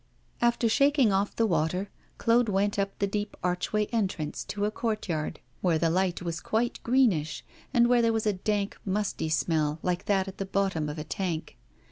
After 0.41 0.67
shaking 0.67 1.13
off 1.13 1.35
the 1.35 1.45
water, 1.45 1.91
Claude 2.17 2.49
went 2.49 2.79
up 2.79 2.97
the 2.97 3.05
deep 3.05 3.37
archway 3.43 3.85
entrance, 3.91 4.43
to 4.45 4.65
a 4.65 4.71
courtyard, 4.71 5.39
where 5.61 5.77
the 5.77 5.91
light 5.91 6.23
was 6.23 6.39
quite 6.39 6.81
greenish, 6.81 7.43
and 7.71 7.87
where 7.87 8.01
there 8.01 8.11
was 8.11 8.25
a 8.25 8.33
dank, 8.33 8.79
musty 8.83 9.29
smell, 9.29 9.77
like 9.83 10.05
that 10.05 10.27
at 10.27 10.39
the 10.39 10.45
bottom 10.47 10.89
of 10.89 10.97
a 10.97 11.03
tank. 11.03 11.55